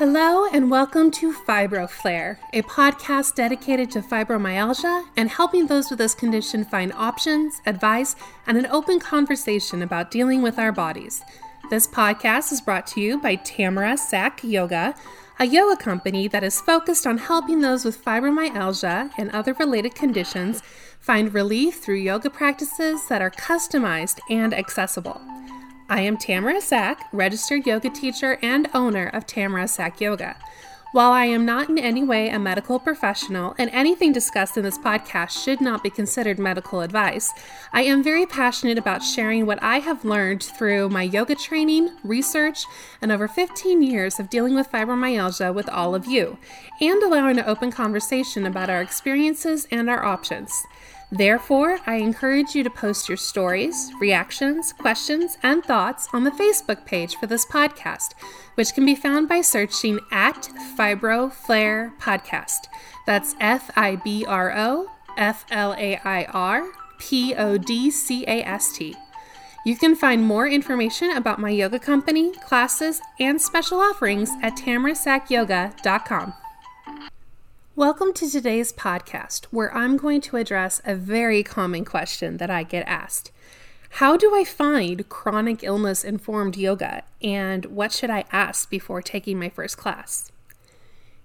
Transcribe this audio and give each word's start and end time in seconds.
Hello, 0.00 0.46
and 0.46 0.70
welcome 0.70 1.10
to 1.10 1.30
FibroFlair, 1.30 2.38
a 2.54 2.62
podcast 2.62 3.34
dedicated 3.34 3.90
to 3.90 4.00
fibromyalgia 4.00 5.04
and 5.14 5.28
helping 5.28 5.66
those 5.66 5.90
with 5.90 5.98
this 5.98 6.14
condition 6.14 6.64
find 6.64 6.90
options, 6.94 7.60
advice, 7.66 8.16
and 8.46 8.56
an 8.56 8.64
open 8.68 8.98
conversation 8.98 9.82
about 9.82 10.10
dealing 10.10 10.40
with 10.40 10.58
our 10.58 10.72
bodies. 10.72 11.20
This 11.68 11.86
podcast 11.86 12.50
is 12.50 12.62
brought 12.62 12.86
to 12.86 13.00
you 13.02 13.20
by 13.20 13.34
Tamara 13.34 13.98
Sack 13.98 14.42
Yoga, 14.42 14.94
a 15.38 15.44
yoga 15.44 15.76
company 15.76 16.28
that 16.28 16.42
is 16.42 16.62
focused 16.62 17.06
on 17.06 17.18
helping 17.18 17.60
those 17.60 17.84
with 17.84 18.02
fibromyalgia 18.02 19.10
and 19.18 19.30
other 19.32 19.52
related 19.52 19.94
conditions 19.94 20.62
find 20.98 21.34
relief 21.34 21.74
through 21.74 21.96
yoga 21.96 22.30
practices 22.30 23.06
that 23.08 23.20
are 23.20 23.30
customized 23.30 24.18
and 24.30 24.54
accessible. 24.54 25.20
I 25.90 26.02
am 26.02 26.16
Tamara 26.18 26.60
Sack, 26.60 27.08
registered 27.12 27.66
yoga 27.66 27.90
teacher 27.90 28.38
and 28.42 28.68
owner 28.72 29.08
of 29.08 29.26
Tamara 29.26 29.66
Sack 29.66 30.00
Yoga. 30.00 30.36
While 30.92 31.10
I 31.10 31.24
am 31.24 31.44
not 31.44 31.68
in 31.68 31.78
any 31.78 32.04
way 32.04 32.28
a 32.28 32.38
medical 32.38 32.78
professional, 32.78 33.56
and 33.58 33.68
anything 33.70 34.12
discussed 34.12 34.56
in 34.56 34.62
this 34.62 34.78
podcast 34.78 35.30
should 35.42 35.60
not 35.60 35.82
be 35.82 35.90
considered 35.90 36.38
medical 36.38 36.80
advice, 36.80 37.32
I 37.72 37.82
am 37.82 38.04
very 38.04 38.24
passionate 38.24 38.78
about 38.78 39.02
sharing 39.02 39.46
what 39.46 39.60
I 39.64 39.80
have 39.80 40.04
learned 40.04 40.44
through 40.44 40.90
my 40.90 41.02
yoga 41.02 41.34
training, 41.34 41.90
research, 42.04 42.66
and 43.02 43.10
over 43.10 43.26
15 43.26 43.82
years 43.82 44.20
of 44.20 44.30
dealing 44.30 44.54
with 44.54 44.70
fibromyalgia 44.70 45.52
with 45.52 45.68
all 45.68 45.96
of 45.96 46.06
you, 46.06 46.38
and 46.80 47.02
allowing 47.02 47.40
an 47.40 47.46
open 47.48 47.72
conversation 47.72 48.46
about 48.46 48.70
our 48.70 48.80
experiences 48.80 49.66
and 49.72 49.90
our 49.90 50.04
options. 50.04 50.52
Therefore, 51.12 51.80
I 51.86 51.96
encourage 51.96 52.54
you 52.54 52.62
to 52.62 52.70
post 52.70 53.08
your 53.08 53.16
stories, 53.16 53.90
reactions, 54.00 54.72
questions, 54.72 55.38
and 55.42 55.64
thoughts 55.64 56.08
on 56.12 56.22
the 56.22 56.30
Facebook 56.30 56.84
page 56.84 57.16
for 57.16 57.26
this 57.26 57.44
podcast, 57.44 58.12
which 58.54 58.74
can 58.74 58.86
be 58.86 58.94
found 58.94 59.28
by 59.28 59.40
searching 59.40 59.98
at 60.12 60.48
Fibro 60.76 61.32
Flair 61.32 61.92
Podcast. 62.00 62.68
That's 63.06 63.34
F 63.40 63.70
I 63.76 63.96
B 63.96 64.24
R 64.24 64.56
O 64.56 64.90
F 65.16 65.44
L 65.50 65.74
A 65.76 65.96
I 66.04 66.24
R 66.26 66.68
P 67.00 67.34
O 67.34 67.58
D 67.58 67.90
C 67.90 68.24
A 68.28 68.44
S 68.44 68.72
T. 68.72 68.94
You 69.66 69.76
can 69.76 69.96
find 69.96 70.22
more 70.22 70.46
information 70.46 71.10
about 71.10 71.40
my 71.40 71.50
yoga 71.50 71.78
company, 71.80 72.32
classes, 72.32 73.02
and 73.18 73.42
special 73.42 73.80
offerings 73.80 74.30
at 74.42 74.56
tamarasackyoga.com. 74.56 76.34
Welcome 77.80 78.12
to 78.12 78.30
today's 78.30 78.74
podcast, 78.74 79.46
where 79.46 79.74
I'm 79.74 79.96
going 79.96 80.20
to 80.20 80.36
address 80.36 80.82
a 80.84 80.94
very 80.94 81.42
common 81.42 81.86
question 81.86 82.36
that 82.36 82.50
I 82.50 82.62
get 82.62 82.86
asked 82.86 83.32
How 83.92 84.18
do 84.18 84.36
I 84.36 84.44
find 84.44 85.08
chronic 85.08 85.64
illness 85.64 86.04
informed 86.04 86.58
yoga, 86.58 87.04
and 87.22 87.64
what 87.64 87.90
should 87.90 88.10
I 88.10 88.26
ask 88.30 88.68
before 88.68 89.00
taking 89.00 89.38
my 89.38 89.48
first 89.48 89.78
class? 89.78 90.30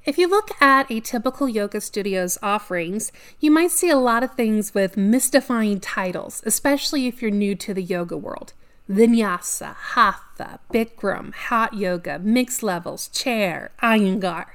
If 0.06 0.18
you 0.18 0.30
look 0.30 0.50
at 0.62 0.90
a 0.90 1.02
typical 1.02 1.50
yoga 1.50 1.82
studio's 1.82 2.38
offerings, 2.42 3.12
you 3.42 3.52
might 3.52 3.72
see 3.72 3.90
a 3.90 3.98
lot 3.98 4.24
of 4.24 4.36
things 4.36 4.74
with 4.74 4.96
mystifying 4.96 5.82
titles, 5.82 6.42
especially 6.46 7.06
if 7.06 7.22
you're 7.22 7.32
new 7.32 7.56
to 7.56 7.74
the 7.74 7.84
yoga 7.84 8.16
world. 8.16 8.54
Vinyasa, 8.90 9.76
Hatha, 9.76 10.62
Bikram, 10.72 11.34
Hot 11.34 11.74
Yoga, 11.74 12.18
Mixed 12.20 12.64
Levels, 12.64 13.10
Chair, 13.10 13.72
Iyengar. 13.84 14.46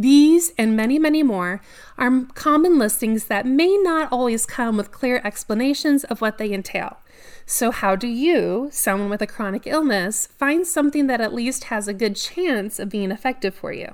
These 0.00 0.54
and 0.56 0.74
many, 0.74 0.98
many 0.98 1.22
more 1.22 1.60
are 1.98 2.22
common 2.32 2.78
listings 2.78 3.26
that 3.26 3.44
may 3.44 3.76
not 3.76 4.10
always 4.10 4.46
come 4.46 4.78
with 4.78 4.90
clear 4.90 5.20
explanations 5.22 6.04
of 6.04 6.22
what 6.22 6.38
they 6.38 6.54
entail. 6.54 6.96
So, 7.44 7.70
how 7.70 7.96
do 7.96 8.08
you, 8.08 8.70
someone 8.72 9.10
with 9.10 9.20
a 9.20 9.26
chronic 9.26 9.66
illness, 9.66 10.26
find 10.26 10.66
something 10.66 11.06
that 11.08 11.20
at 11.20 11.34
least 11.34 11.64
has 11.64 11.86
a 11.86 11.92
good 11.92 12.16
chance 12.16 12.78
of 12.78 12.88
being 12.88 13.10
effective 13.10 13.54
for 13.54 13.74
you? 13.74 13.92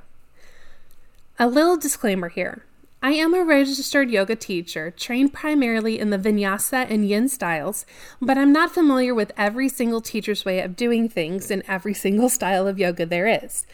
A 1.41 1.49
little 1.49 1.77
disclaimer 1.77 2.29
here. 2.29 2.63
I 3.03 3.11
am 3.11 3.35
a 3.35 3.43
registered 3.43 4.09
yoga 4.09 4.37
teacher 4.37 4.93
trained 4.93 5.33
primarily 5.33 5.99
in 5.99 6.11
the 6.11 6.19
vinyasa 6.19 6.89
and 6.89 7.09
yin 7.09 7.29
styles, 7.29 7.85
but 8.23 8.39
I'm 8.39 8.53
not 8.53 8.73
familiar 8.73 9.13
with 9.13 9.33
every 9.37 9.69
single 9.69 10.01
teacher's 10.01 10.45
way 10.45 10.61
of 10.61 10.77
doing 10.77 11.09
things 11.09 11.51
in 11.51 11.65
every 11.67 11.95
single 12.05 12.29
style 12.29 12.69
of 12.69 12.79
yoga 12.79 13.07
there 13.07 13.27
is. 13.27 13.67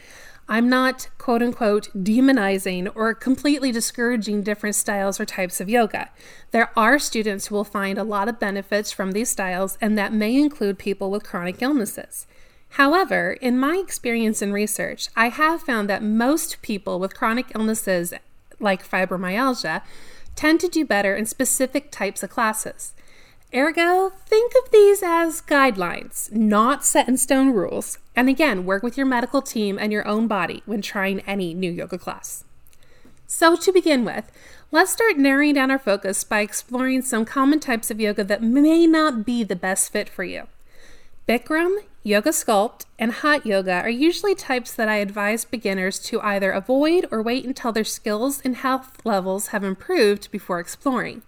I'm 0.47 0.67
not 0.67 1.09
quote 1.17 1.41
unquote 1.41 1.89
demonizing 1.95 2.91
or 2.95 3.13
completely 3.13 3.71
discouraging 3.71 4.43
different 4.43 4.75
styles 4.75 5.19
or 5.19 5.25
types 5.25 5.61
of 5.61 5.69
yoga. 5.69 6.09
There 6.51 6.71
are 6.77 6.99
students 6.99 7.47
who 7.47 7.55
will 7.55 7.63
find 7.63 7.97
a 7.97 8.03
lot 8.03 8.27
of 8.27 8.39
benefits 8.39 8.91
from 8.91 9.11
these 9.11 9.29
styles, 9.29 9.77
and 9.79 9.97
that 9.97 10.13
may 10.13 10.35
include 10.35 10.77
people 10.77 11.09
with 11.09 11.23
chronic 11.23 11.61
illnesses. 11.61 12.27
However, 12.69 13.33
in 13.33 13.59
my 13.59 13.77
experience 13.77 14.41
and 14.41 14.53
research, 14.53 15.07
I 15.15 15.29
have 15.29 15.61
found 15.61 15.89
that 15.89 16.03
most 16.03 16.61
people 16.61 16.99
with 16.99 17.15
chronic 17.15 17.51
illnesses 17.55 18.13
like 18.59 18.87
fibromyalgia 18.87 19.83
tend 20.35 20.59
to 20.59 20.67
do 20.67 20.83
better 20.83 21.15
in 21.15 21.25
specific 21.25 21.91
types 21.91 22.23
of 22.23 22.29
classes. 22.31 22.93
Ergo, 23.55 24.09
think 24.25 24.53
of 24.63 24.71
these 24.71 25.03
as 25.03 25.39
guidelines, 25.41 26.31
not 26.31 26.83
set 26.83 27.07
in 27.07 27.17
stone 27.17 27.51
rules. 27.51 27.99
And 28.15 28.27
again, 28.27 28.65
work 28.65 28.81
with 28.81 28.97
your 28.97 29.05
medical 29.05 29.43
team 29.43 29.77
and 29.77 29.91
your 29.91 30.07
own 30.07 30.27
body 30.27 30.63
when 30.65 30.81
trying 30.81 31.19
any 31.21 31.53
new 31.53 31.71
yoga 31.71 31.99
class. 31.99 32.45
So, 33.27 33.55
to 33.55 33.71
begin 33.71 34.05
with, 34.05 34.31
let's 34.71 34.91
start 34.91 35.17
narrowing 35.17 35.53
down 35.53 35.69
our 35.69 35.77
focus 35.77 36.23
by 36.23 36.41
exploring 36.41 37.03
some 37.03 37.25
common 37.25 37.59
types 37.59 37.91
of 37.91 37.99
yoga 37.99 38.23
that 38.23 38.41
may 38.41 38.87
not 38.87 39.23
be 39.23 39.43
the 39.43 39.55
best 39.55 39.91
fit 39.91 40.09
for 40.09 40.23
you. 40.23 40.47
Bikram, 41.29 41.77
Yoga 42.01 42.31
Sculpt, 42.31 42.85
and 42.97 43.11
Hot 43.11 43.45
Yoga 43.45 43.81
are 43.81 43.89
usually 43.89 44.33
types 44.33 44.73
that 44.73 44.89
I 44.89 44.95
advise 44.95 45.45
beginners 45.45 45.99
to 45.99 46.19
either 46.21 46.51
avoid 46.51 47.05
or 47.11 47.21
wait 47.21 47.45
until 47.45 47.71
their 47.71 47.83
skills 47.83 48.41
and 48.41 48.55
health 48.55 48.97
levels 49.05 49.47
have 49.47 49.63
improved 49.63 50.31
before 50.31 50.59
exploring. 50.59 51.21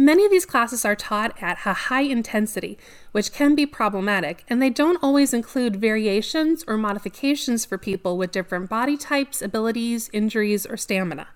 Many 0.00 0.24
of 0.24 0.30
these 0.30 0.46
classes 0.46 0.84
are 0.84 0.94
taught 0.94 1.36
at 1.42 1.58
a 1.66 1.72
high 1.72 2.02
intensity, 2.02 2.78
which 3.10 3.32
can 3.32 3.56
be 3.56 3.66
problematic, 3.66 4.44
and 4.48 4.62
they 4.62 4.70
don't 4.70 5.02
always 5.02 5.34
include 5.34 5.74
variations 5.74 6.64
or 6.68 6.76
modifications 6.76 7.64
for 7.64 7.78
people 7.78 8.16
with 8.16 8.30
different 8.30 8.70
body 8.70 8.96
types, 8.96 9.42
abilities, 9.42 10.08
injuries, 10.12 10.64
or 10.64 10.76
stamina. 10.76 11.26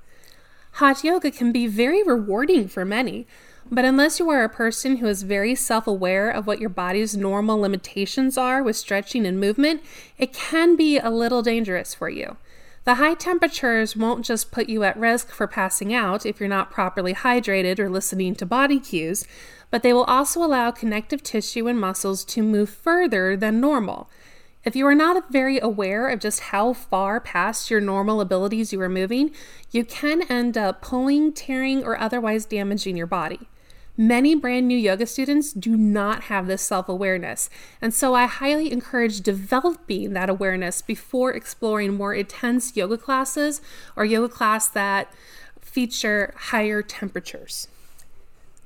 Hot 0.74 1.02
yoga 1.02 1.32
can 1.32 1.50
be 1.50 1.66
very 1.66 2.04
rewarding 2.04 2.68
for 2.68 2.84
many, 2.84 3.26
but 3.68 3.84
unless 3.84 4.20
you 4.20 4.30
are 4.30 4.44
a 4.44 4.48
person 4.48 4.98
who 4.98 5.08
is 5.08 5.24
very 5.24 5.56
self 5.56 5.88
aware 5.88 6.30
of 6.30 6.46
what 6.46 6.60
your 6.60 6.70
body's 6.70 7.16
normal 7.16 7.58
limitations 7.58 8.38
are 8.38 8.62
with 8.62 8.76
stretching 8.76 9.26
and 9.26 9.40
movement, 9.40 9.82
it 10.18 10.32
can 10.32 10.76
be 10.76 10.98
a 10.98 11.10
little 11.10 11.42
dangerous 11.42 11.96
for 11.96 12.08
you. 12.08 12.36
The 12.84 12.97
high 12.97 13.15
temperatures 13.15 13.97
won't 13.97 14.25
just 14.25 14.50
put 14.50 14.69
you 14.69 14.82
at 14.82 14.97
risk 14.97 15.31
for 15.31 15.47
passing 15.47 15.94
out 15.94 16.26
if 16.26 16.41
you're 16.41 16.48
not 16.48 16.72
properly 16.72 17.15
hydrated 17.15 17.78
or 17.78 17.88
listening 17.88 18.34
to 18.37 18.47
body 18.47 18.81
cues, 18.81 19.25
but 19.70 19.84
they 19.84 19.93
will 19.93 20.04
also 20.04 20.43
allow 20.43 20.72
connective 20.72 21.22
tissue 21.22 21.69
and 21.69 21.81
muscles 21.81 22.25
to 22.25 22.43
move 22.43 22.69
further 22.69 23.37
than 23.37 23.60
normal. 23.60 24.10
If 24.65 24.75
you 24.75 24.84
are 24.87 24.97
not 24.97 25.31
very 25.32 25.60
aware 25.60 26.09
of 26.09 26.19
just 26.19 26.41
how 26.41 26.72
far 26.72 27.20
past 27.20 27.70
your 27.70 27.81
normal 27.81 28.20
abilities 28.20 28.72
you 28.72 28.81
are 28.81 28.88
moving, 28.88 29.31
you 29.70 29.84
can 29.84 30.22
end 30.22 30.59
up 30.59 30.82
pulling, 30.82 31.32
tearing, 31.32 31.84
or 31.84 31.97
otherwise 31.97 32.47
damaging 32.47 32.97
your 32.97 33.06
body. 33.06 33.49
Many 33.97 34.34
brand 34.34 34.66
new 34.69 34.78
yoga 34.78 35.04
students 35.04 35.53
do 35.53 35.76
not 35.76 36.25
have 36.25 36.47
this 36.47 36.62
self 36.62 36.88
awareness, 36.88 37.50
and 37.82 37.92
so 37.92 38.14
I 38.14 38.25
highly 38.25 38.72
encourage 38.72 39.20
developing 39.20 40.14
that 40.14 40.30
awareness 40.30 40.80
before 40.80 41.32
exploring 41.32 41.92
more 41.92 42.14
intense 42.14 42.75
yoga 42.75 42.97
classes 42.97 43.60
or 43.94 44.06
yoga 44.06 44.31
class 44.31 44.66
that 44.69 45.12
feature 45.60 46.32
higher 46.36 46.81
temperatures. 46.81 47.69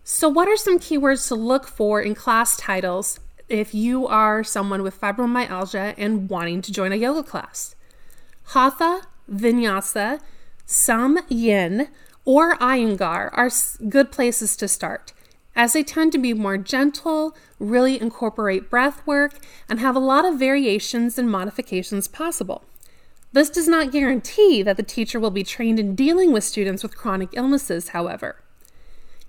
So, 0.04 0.28
what 0.28 0.46
are 0.46 0.56
some 0.56 0.78
keywords 0.78 1.26
to 1.26 1.34
look 1.34 1.66
for 1.66 2.00
in 2.00 2.14
class 2.14 2.56
titles 2.56 3.18
if 3.48 3.74
you 3.74 4.06
are 4.06 4.44
someone 4.44 4.84
with 4.84 5.00
fibromyalgia 5.00 5.94
and 5.98 6.30
wanting 6.30 6.62
to 6.62 6.70
join 6.70 6.92
a 6.92 6.96
yoga 6.96 7.24
class? 7.24 7.74
Hatha, 8.50 9.02
Vinyasa, 9.28 10.20
some 10.66 11.18
Yin, 11.28 11.88
or 12.24 12.56
Iyengar 12.58 13.30
are 13.32 13.50
good 13.88 14.12
places 14.12 14.56
to 14.58 14.68
start 14.68 15.12
as 15.56 15.72
they 15.72 15.82
tend 15.82 16.12
to 16.12 16.18
be 16.18 16.34
more 16.34 16.58
gentle, 16.58 17.34
really 17.58 18.00
incorporate 18.00 18.70
breath 18.70 19.04
work, 19.06 19.38
and 19.68 19.80
have 19.80 19.96
a 19.96 20.00
lot 20.00 20.26
of 20.26 20.38
variations 20.38 21.18
and 21.18 21.30
modifications 21.30 22.06
possible. 22.06 22.62
This 23.32 23.50
does 23.50 23.66
not 23.66 23.90
guarantee 23.90 24.62
that 24.62 24.76
the 24.76 24.82
teacher 24.82 25.18
will 25.18 25.30
be 25.30 25.42
trained 25.42 25.80
in 25.80 25.94
dealing 25.94 26.30
with 26.30 26.44
students 26.44 26.82
with 26.82 26.96
chronic 26.96 27.30
illnesses, 27.32 27.88
however. 27.88 28.36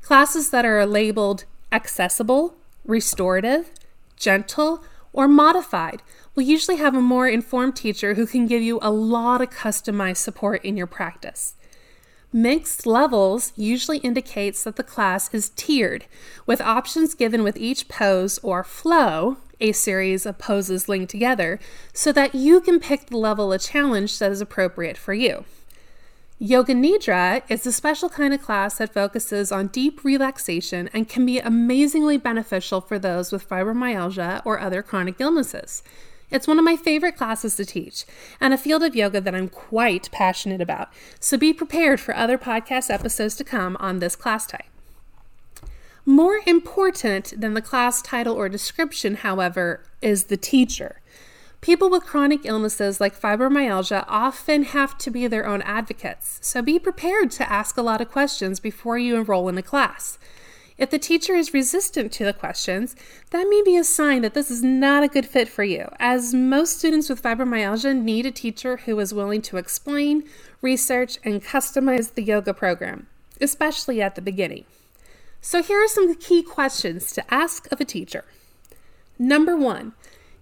Classes 0.01 0.51
that 0.51 0.65
are 0.65 0.85
labeled 0.85 1.45
accessible, 1.71 2.55
restorative, 2.85 3.71
gentle, 4.15 4.83
or 5.11 5.27
modified 5.27 6.01
will 6.35 6.43
usually 6.43 6.77
have 6.77 6.95
a 6.95 7.01
more 7.01 7.27
informed 7.27 7.75
teacher 7.75 8.13
who 8.13 8.27
can 8.27 8.45
give 8.45 8.61
you 8.61 8.79
a 8.81 8.91
lot 8.91 9.41
of 9.41 9.49
customized 9.49 10.17
support 10.17 10.63
in 10.63 10.77
your 10.77 10.87
practice. 10.87 11.55
Mixed 12.37 12.85
levels 12.85 13.51
usually 13.55 13.97
indicates 13.97 14.63
that 14.63 14.75
the 14.75 14.83
class 14.83 15.33
is 15.33 15.49
tiered, 15.55 16.05
with 16.45 16.61
options 16.61 17.15
given 17.15 17.41
with 17.41 17.57
each 17.57 17.87
pose 17.87 18.37
or 18.43 18.63
flow 18.63 19.37
a 19.59 19.71
series 19.71 20.23
of 20.23 20.37
poses 20.37 20.87
linked 20.87 21.09
together 21.09 21.59
so 21.93 22.11
that 22.11 22.35
you 22.35 22.61
can 22.61 22.79
pick 22.79 23.07
the 23.07 23.17
level 23.17 23.51
of 23.51 23.61
challenge 23.61 24.19
that 24.19 24.31
is 24.31 24.39
appropriate 24.39 24.97
for 24.97 25.15
you. 25.15 25.45
Yoga 26.37 26.75
Nidra 26.75 27.41
is 27.49 27.65
a 27.65 27.71
special 27.71 28.07
kind 28.07 28.35
of 28.35 28.43
class 28.43 28.77
that 28.77 28.93
focuses 28.93 29.51
on 29.51 29.65
deep 29.65 30.03
relaxation 30.03 30.91
and 30.93 31.09
can 31.09 31.25
be 31.25 31.39
amazingly 31.39 32.17
beneficial 32.17 32.81
for 32.81 32.99
those 32.99 33.31
with 33.31 33.49
fibromyalgia 33.49 34.43
or 34.45 34.59
other 34.59 34.83
chronic 34.83 35.15
illnesses. 35.17 35.81
It's 36.29 36.47
one 36.47 36.59
of 36.59 36.65
my 36.65 36.75
favorite 36.75 37.15
classes 37.15 37.55
to 37.55 37.65
teach 37.65 38.05
and 38.41 38.53
a 38.53 38.57
field 38.57 38.83
of 38.83 38.95
yoga 38.95 39.21
that 39.21 39.33
I'm 39.33 39.47
quite 39.47 40.11
passionate 40.11 40.59
about, 40.59 40.89
so 41.19 41.37
be 41.37 41.53
prepared 41.53 42.01
for 42.01 42.15
other 42.15 42.37
podcast 42.37 42.89
episodes 42.89 43.35
to 43.37 43.43
come 43.45 43.77
on 43.79 43.99
this 43.99 44.15
class 44.15 44.45
type. 44.45 44.65
More 46.05 46.39
important 46.45 47.33
than 47.39 47.53
the 47.53 47.61
class 47.61 48.01
title 48.01 48.33
or 48.33 48.49
description, 48.49 49.15
however, 49.15 49.83
is 50.01 50.25
the 50.25 50.37
teacher. 50.37 51.01
People 51.59 51.89
with 51.89 52.05
chronic 52.05 52.45
illnesses 52.45 53.01
like 53.01 53.19
fibromyalgia 53.19 54.05
often 54.07 54.63
have 54.63 54.97
to 54.99 55.11
be 55.11 55.27
their 55.27 55.47
own 55.47 55.61
advocates, 55.63 56.39
so 56.41 56.61
be 56.61 56.77
prepared 56.77 57.31
to 57.31 57.51
ask 57.51 57.77
a 57.77 57.81
lot 57.81 57.99
of 57.99 58.11
questions 58.11 58.59
before 58.59 58.97
you 58.97 59.15
enroll 59.15 59.49
in 59.49 59.57
a 59.57 59.63
class. 59.63 60.17
If 60.77 60.91
the 60.91 60.99
teacher 60.99 61.33
is 61.33 61.55
resistant 61.55 62.11
to 62.13 62.23
the 62.23 62.33
questions, 62.33 62.95
that 63.31 63.47
may 63.49 63.63
be 63.65 63.75
a 63.75 63.83
sign 63.83 64.21
that 64.21 64.35
this 64.35 64.51
is 64.51 64.63
not 64.63 65.03
a 65.03 65.07
good 65.07 65.25
fit 65.25 65.49
for 65.49 65.63
you, 65.63 65.89
as 65.99 66.35
most 66.35 66.77
students 66.77 67.09
with 67.09 67.21
fibromyalgia 67.21 67.99
need 67.99 68.27
a 68.27 68.31
teacher 68.31 68.77
who 68.77 68.99
is 68.99 69.13
willing 69.13 69.41
to 69.43 69.57
explain, 69.57 70.23
research, 70.61 71.17
and 71.23 71.43
customize 71.43 72.13
the 72.13 72.21
yoga 72.21 72.53
program, 72.53 73.07
especially 73.41 74.01
at 74.03 74.13
the 74.13 74.21
beginning. 74.21 74.65
So, 75.41 75.63
here 75.63 75.83
are 75.83 75.87
some 75.87 76.13
key 76.15 76.43
questions 76.43 77.11
to 77.13 77.33
ask 77.33 77.71
of 77.71 77.81
a 77.81 77.85
teacher. 77.85 78.25
Number 79.17 79.55
one, 79.55 79.93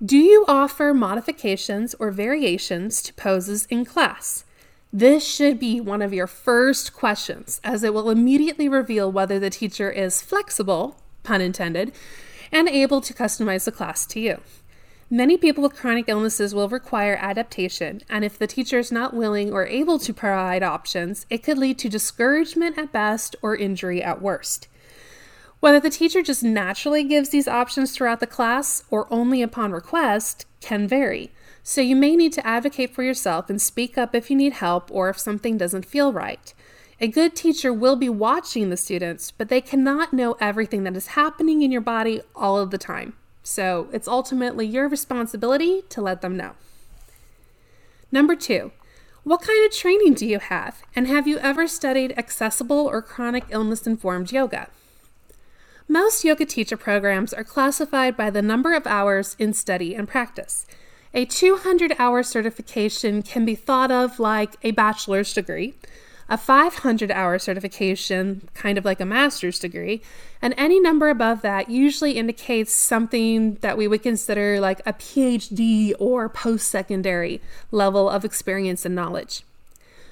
do 0.04 0.18
you 0.18 0.44
offer 0.50 0.94
modifications 0.94 1.96
or 1.96 2.12
variations 2.12 3.02
to 3.04 3.14
poses 3.14 3.66
in 3.68 3.86
class? 3.86 4.44
This 4.98 5.28
should 5.28 5.60
be 5.60 5.82
one 5.82 6.02
of 6.02 6.14
your 6.14 6.26
first 6.26 6.94
questions, 6.94 7.60
as 7.66 7.84
it 7.84 7.94
will 7.94 8.10
immediately 8.10 8.70
reveal 8.70 9.12
whether 9.12 9.38
the 9.38 9.50
teacher 9.50 9.92
is 9.92 10.22
flexible, 10.22 10.96
pun 11.22 11.42
intended, 11.42 11.92
and 12.50 12.70
able 12.70 13.02
to 13.02 13.14
customize 13.14 13.66
the 13.66 13.74
class 13.74 14.06
to 14.06 14.22
you. 14.22 14.40
Many 15.10 15.36
people 15.36 15.64
with 15.64 15.76
chronic 15.76 16.06
illnesses 16.08 16.56
will 16.56 16.70
require 16.70 17.18
adaptation, 17.20 18.04
and 18.08 18.24
if 18.24 18.40
the 18.40 18.48
teacher 18.48 18.80
is 18.80 18.90
not 18.90 19.14
willing 19.14 19.52
or 19.52 19.68
able 19.68 20.00
to 20.00 20.14
provide 20.14 20.64
options, 20.64 21.26
it 21.30 21.44
could 21.44 21.58
lead 21.58 21.78
to 21.80 21.90
discouragement 21.90 22.78
at 22.78 22.94
best 22.94 23.36
or 23.42 23.54
injury 23.54 24.02
at 24.02 24.22
worst. 24.22 24.70
Whether 25.60 25.82
the 25.82 25.90
teacher 25.90 26.22
just 26.22 26.42
naturally 26.42 27.04
gives 27.04 27.32
these 27.32 27.50
options 27.50 27.92
throughout 27.92 28.22
the 28.22 28.28
class 28.28 28.86
or 28.90 29.12
only 29.12 29.42
upon 29.42 29.74
request 29.74 30.46
can 30.62 30.88
vary. 30.88 31.34
So 31.68 31.82
you 31.82 31.96
may 31.96 32.16
need 32.16 32.32
to 32.34 32.46
advocate 32.46 32.94
for 32.94 33.02
yourself 33.02 33.50
and 33.50 33.60
speak 33.60 33.98
up 33.98 34.14
if 34.14 34.30
you 34.30 34.38
need 34.38 34.54
help 34.54 34.92
or 34.92 35.10
if 35.10 35.18
something 35.18 35.58
doesn't 35.58 35.88
feel 35.88 36.14
right. 36.14 36.54
A 37.02 37.08
good 37.08 37.36
teacher 37.36 37.74
will 37.74 37.96
be 37.96 38.08
watching 38.08 38.70
the 38.70 38.78
students, 38.78 39.32
but 39.32 39.50
they 39.50 39.62
cannot 39.62 40.14
know 40.14 40.38
everything 40.40 40.84
that 40.84 40.96
is 40.96 41.08
happening 41.08 41.64
in 41.64 41.72
your 41.72 41.82
body 41.82 42.22
all 42.36 42.60
of 42.60 42.70
the 42.70 42.78
time. 42.78 43.14
So 43.42 43.90
it's 43.92 44.08
ultimately 44.08 44.68
your 44.68 44.88
responsibility 44.88 45.82
to 45.90 46.04
let 46.04 46.22
them 46.22 46.38
know. 46.38 46.52
Number 48.12 48.36
two, 48.36 48.72
what 49.24 49.42
kind 49.42 49.66
of 49.66 49.76
training 49.76 50.14
do 50.14 50.28
you 50.28 50.38
have? 50.38 50.84
And 50.96 51.08
have 51.08 51.28
you 51.28 51.40
ever 51.40 51.68
studied 51.68 52.16
accessible 52.16 52.86
or 52.86 53.02
chronic 53.02 53.46
illness 53.50 53.88
informed 53.88 54.32
yoga? 54.32 54.68
Most 55.88 56.24
yoga 56.24 56.46
teacher 56.46 56.78
programs 56.78 57.34
are 57.34 57.44
classified 57.44 58.16
by 58.16 58.30
the 58.30 58.44
number 58.44 58.76
of 58.76 58.86
hours 58.86 59.36
in 59.40 59.52
study 59.54 59.96
and 59.96 60.08
practice. 60.08 60.68
A 61.16 61.24
200 61.24 61.96
hour 61.98 62.24
certification 62.24 63.24
can 63.24 63.46
be 63.46 63.56
thought 63.56 63.90
of 63.90 64.20
like 64.20 64.58
a 64.64 64.72
bachelor's 64.72 65.34
degree, 65.34 65.74
a 66.28 66.38
500 66.38 67.10
hour 67.10 67.40
certification, 67.40 68.50
kind 68.54 68.78
of 68.78 68.84
like 68.84 69.00
a 69.00 69.06
master's 69.06 69.58
degree, 69.58 70.02
and 70.42 70.54
any 70.58 70.78
number 70.78 71.08
above 71.08 71.42
that 71.42 71.70
usually 71.70 72.18
indicates 72.18 72.74
something 72.74 73.54
that 73.62 73.78
we 73.78 73.88
would 73.88 74.04
consider 74.04 74.60
like 74.60 74.82
a 74.86 74.92
PhD 74.92 75.94
or 76.00 76.28
post 76.28 76.68
secondary 76.68 77.40
level 77.72 78.10
of 78.10 78.26
experience 78.26 78.84
and 78.84 78.94
knowledge. 78.94 79.44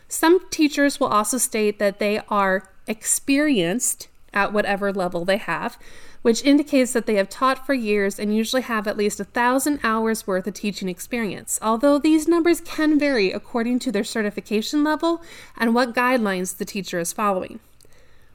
Some 0.07 0.49
teachers 0.51 1.01
will 1.01 1.07
also 1.07 1.37
state 1.37 1.79
that 1.79 1.99
they 1.99 2.21
are 2.29 2.69
experienced 2.87 4.07
at 4.33 4.53
whatever 4.53 4.93
level 4.93 5.25
they 5.25 5.37
have, 5.37 5.77
which 6.23 6.43
indicates 6.43 6.93
that 6.93 7.05
they 7.05 7.15
have 7.15 7.29
taught 7.29 7.65
for 7.65 7.73
years 7.73 8.17
and 8.17 8.35
usually 8.35 8.63
have 8.63 8.87
at 8.87 8.97
least 8.97 9.19
a 9.19 9.25
thousand 9.25 9.79
hours 9.83 10.25
worth 10.25 10.47
of 10.47 10.53
teaching 10.55 10.89
experience, 10.89 11.59
although 11.61 11.99
these 11.99 12.27
numbers 12.27 12.61
can 12.61 12.97
vary 12.97 13.31
according 13.31 13.77
to 13.77 13.91
their 13.91 14.03
certification 14.03 14.83
level 14.83 15.21
and 15.57 15.75
what 15.75 15.93
guidelines 15.93 16.57
the 16.57 16.65
teacher 16.65 16.97
is 16.97 17.13
following. 17.13 17.59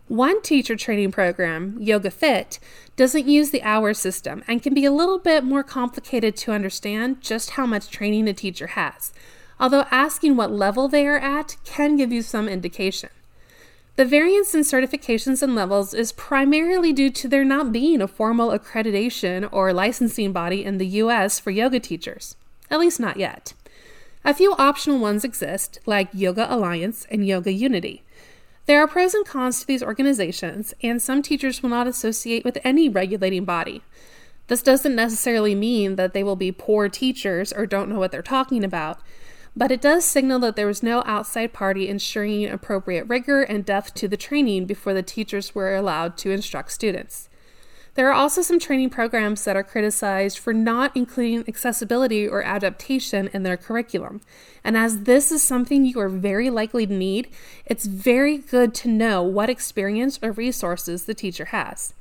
One 0.07 0.41
teacher 0.43 0.77
training 0.77 1.13
program, 1.13 1.77
Yoga 1.81 2.11
Fit, 2.11 2.59
doesn't 2.97 3.27
use 3.27 3.51
the 3.51 3.63
hour 3.63 3.93
system 3.95 4.43
and 4.47 4.63
can 4.63 4.75
be 4.75 4.85
a 4.85 4.93
little 4.93 5.19
bit 5.19 5.43
more 5.43 5.63
complicated 5.63 6.37
to 6.39 6.53
understand 6.53 7.23
just 7.23 7.51
how 7.51 7.67
much 7.67 7.91
training 7.91 8.29
a 8.29 8.35
teacher 8.35 8.69
has, 8.69 9.13
although 9.59 9.87
asking 9.91 10.37
what 10.37 10.51
level 10.51 10.89
they 10.89 11.07
are 11.07 11.19
at 11.19 11.57
can 11.65 11.97
give 11.97 12.13
you 12.13 12.23
some 12.23 12.49
indication. 12.49 13.11
The 13.99 14.05
variance 14.05 14.55
in 14.55 14.61
certifications 14.61 15.43
and 15.43 15.57
levels 15.57 15.93
is 15.93 16.13
primarily 16.13 16.93
due 16.93 17.11
to 17.11 17.27
there 17.27 17.45
not 17.45 17.73
being 17.73 18.01
a 18.01 18.07
formal 18.07 18.57
accreditation 18.57 19.49
or 19.51 19.73
licensing 19.73 20.31
body 20.31 20.65
in 20.65 20.79
the 20.79 20.87
US 21.03 21.41
for 21.41 21.51
yoga 21.51 21.81
teachers, 21.81 22.37
at 22.71 22.79
least 22.79 23.01
not 23.01 23.17
yet. 23.17 23.55
A 24.25 24.33
few 24.33 24.53
optional 24.53 25.01
ones 25.01 25.25
exist, 25.25 25.81
like 25.85 26.11
Yoga 26.13 26.47
Alliance 26.49 27.09
and 27.11 27.27
Yoga 27.27 27.51
Unity. 27.51 28.05
There 28.67 28.81
are 28.81 28.87
pros 28.87 29.15
and 29.15 29.27
cons 29.27 29.63
to 29.63 29.67
these 29.67 29.83
organizations, 29.83 30.75
and 30.81 31.03
some 31.03 31.21
teachers 31.21 31.61
will 31.61 31.71
not 31.71 31.89
associate 31.89 32.45
with 32.45 32.59
any 32.63 32.89
regulating 32.89 33.45
body. 33.45 33.83
This 34.47 34.63
doesn't 34.63 34.95
necessarily 34.95 35.57
mean 35.57 35.97
that 35.97 36.13
they 36.13 36.23
will 36.23 36.37
be 36.37 36.53
poor 36.53 36.89
teachers 36.89 37.53
or 37.53 37.67
don't 37.67 37.89
know 37.89 37.99
what 37.99 38.13
they're 38.13 38.23
talking 38.23 38.63
about 38.63 39.01
but 39.59 39.73
it 39.73 39.81
does 39.81 40.05
signal 40.05 40.39
that 40.39 40.55
there 40.55 40.69
was 40.69 40.85
no 40.85 41.03
outside 41.05 41.53
party 41.53 41.89
ensuring 41.89 42.49
appropriate 42.49 43.09
rigor 43.09 43.43
and 43.43 43.65
depth 43.65 43.93
to 43.93 44.07
the 44.07 44.17
training 44.17 44.67
before 44.67 44.95
the 44.95 45.03
teachers 45.03 45.53
were 45.53 45.75
allowed 45.75 46.17
to 46.17 46.31
instruct 46.31 46.71
students. 46.71 47.29
There 47.95 48.09
are 48.09 48.13
also 48.13 48.41
some 48.41 48.61
training 48.61 48.91
programs 48.91 49.45
that 49.45 49.57
are 49.57 49.65
criticized 49.65 50.39
for 50.39 50.55
not 50.55 50.97
including 50.97 51.45
accessibility 51.49 52.29
or 52.29 52.45
adaptation 52.45 53.29
in 53.33 53.43
their 53.43 53.57
curriculum. 53.57 54.21
And 54.63 54.77
as 54.77 55.01
this 55.01 55.33
is 55.33 55.43
something 55.43 55.85
you 55.85 55.99
are 55.99 56.09
very 56.09 56.51
likely 56.51 56.87
to 56.87 56.93
need, 56.93 57.27
it's 57.67 57.87
very 57.87 58.39
good 58.39 58.75
to 58.75 58.89
know 58.89 59.25
what 59.25 59.51
experience 59.51 60.21
or 60.23 60.31
resources 60.31 61.07
the 61.07 61.15
teacher 61.15 61.47
has. 61.47 61.95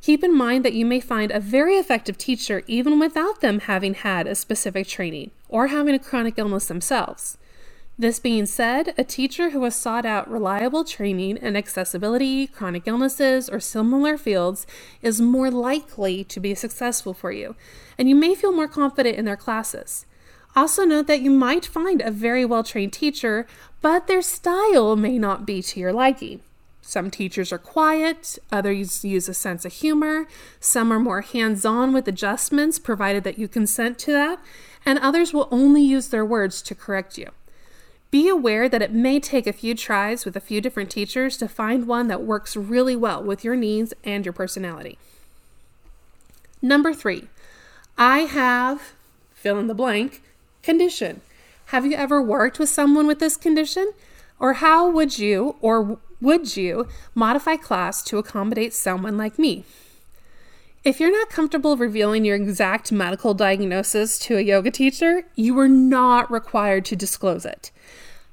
Keep 0.00 0.22
in 0.22 0.34
mind 0.34 0.64
that 0.64 0.74
you 0.74 0.86
may 0.86 1.00
find 1.00 1.30
a 1.30 1.40
very 1.40 1.74
effective 1.74 2.16
teacher 2.16 2.62
even 2.66 2.98
without 2.98 3.40
them 3.40 3.60
having 3.60 3.94
had 3.94 4.26
a 4.26 4.34
specific 4.34 4.86
training 4.86 5.30
or 5.48 5.68
having 5.68 5.94
a 5.94 5.98
chronic 5.98 6.38
illness 6.38 6.66
themselves. 6.66 7.36
This 8.00 8.20
being 8.20 8.46
said, 8.46 8.94
a 8.96 9.02
teacher 9.02 9.50
who 9.50 9.64
has 9.64 9.74
sought 9.74 10.06
out 10.06 10.30
reliable 10.30 10.84
training 10.84 11.36
in 11.38 11.56
accessibility, 11.56 12.46
chronic 12.46 12.86
illnesses, 12.86 13.48
or 13.48 13.58
similar 13.58 14.16
fields 14.16 14.68
is 15.02 15.20
more 15.20 15.50
likely 15.50 16.22
to 16.22 16.38
be 16.38 16.54
successful 16.54 17.12
for 17.12 17.32
you, 17.32 17.56
and 17.98 18.08
you 18.08 18.14
may 18.14 18.36
feel 18.36 18.52
more 18.52 18.68
confident 18.68 19.16
in 19.16 19.24
their 19.24 19.36
classes. 19.36 20.06
Also, 20.54 20.84
note 20.84 21.08
that 21.08 21.22
you 21.22 21.30
might 21.32 21.66
find 21.66 22.00
a 22.00 22.12
very 22.12 22.44
well 22.44 22.62
trained 22.62 22.92
teacher, 22.92 23.48
but 23.82 24.06
their 24.06 24.22
style 24.22 24.94
may 24.94 25.18
not 25.18 25.44
be 25.44 25.60
to 25.60 25.80
your 25.80 25.92
liking. 25.92 26.40
Some 26.88 27.10
teachers 27.10 27.52
are 27.52 27.58
quiet, 27.58 28.38
others 28.50 29.04
use 29.04 29.28
a 29.28 29.34
sense 29.34 29.66
of 29.66 29.74
humor, 29.74 30.26
some 30.58 30.90
are 30.90 30.98
more 30.98 31.20
hands 31.20 31.66
on 31.66 31.92
with 31.92 32.08
adjustments, 32.08 32.78
provided 32.78 33.24
that 33.24 33.38
you 33.38 33.46
consent 33.46 33.98
to 33.98 34.12
that, 34.12 34.40
and 34.86 34.98
others 34.98 35.34
will 35.34 35.48
only 35.50 35.82
use 35.82 36.08
their 36.08 36.24
words 36.24 36.62
to 36.62 36.74
correct 36.74 37.18
you. 37.18 37.28
Be 38.10 38.26
aware 38.30 38.70
that 38.70 38.80
it 38.80 38.90
may 38.90 39.20
take 39.20 39.46
a 39.46 39.52
few 39.52 39.74
tries 39.74 40.24
with 40.24 40.34
a 40.34 40.40
few 40.40 40.62
different 40.62 40.90
teachers 40.90 41.36
to 41.36 41.46
find 41.46 41.86
one 41.86 42.08
that 42.08 42.22
works 42.22 42.56
really 42.56 42.96
well 42.96 43.22
with 43.22 43.44
your 43.44 43.54
needs 43.54 43.92
and 44.02 44.24
your 44.24 44.32
personality. 44.32 44.96
Number 46.62 46.94
three, 46.94 47.28
I 47.98 48.20
have, 48.20 48.94
fill 49.34 49.58
in 49.58 49.66
the 49.66 49.74
blank, 49.74 50.22
condition. 50.62 51.20
Have 51.66 51.84
you 51.84 51.98
ever 51.98 52.22
worked 52.22 52.58
with 52.58 52.70
someone 52.70 53.06
with 53.06 53.18
this 53.18 53.36
condition? 53.36 53.92
Or 54.40 54.54
how 54.54 54.88
would 54.88 55.18
you 55.18 55.56
or 55.60 55.98
would 56.20 56.56
you 56.56 56.88
modify 57.14 57.56
class 57.56 58.02
to 58.04 58.18
accommodate 58.18 58.74
someone 58.74 59.16
like 59.16 59.38
me? 59.38 59.64
If 60.84 61.00
you're 61.00 61.12
not 61.12 61.28
comfortable 61.28 61.76
revealing 61.76 62.24
your 62.24 62.36
exact 62.36 62.92
medical 62.92 63.34
diagnosis 63.34 64.18
to 64.20 64.36
a 64.38 64.40
yoga 64.40 64.70
teacher, 64.70 65.24
you 65.34 65.58
are 65.58 65.68
not 65.68 66.30
required 66.30 66.84
to 66.86 66.96
disclose 66.96 67.44
it. 67.44 67.70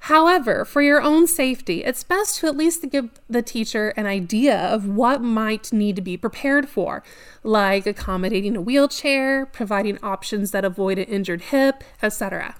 However, 0.05 0.65
for 0.65 0.83
your 0.83 1.01
own 1.01 1.25
safety, 1.25 1.83
it's 1.83 2.03
best 2.03 2.37
to 2.39 2.47
at 2.47 2.55
least 2.55 2.87
give 2.91 3.09
the 3.27 3.41
teacher 3.41 3.89
an 3.97 4.05
idea 4.05 4.55
of 4.55 4.87
what 4.87 5.23
might 5.23 5.73
need 5.73 5.95
to 5.95 6.01
be 6.03 6.15
prepared 6.15 6.69
for, 6.69 7.01
like 7.41 7.87
accommodating 7.87 8.55
a 8.55 8.61
wheelchair, 8.61 9.47
providing 9.47 9.97
options 10.03 10.51
that 10.51 10.63
avoid 10.63 10.99
an 10.99 11.05
injured 11.05 11.41
hip, 11.41 11.83
etc. 12.03 12.55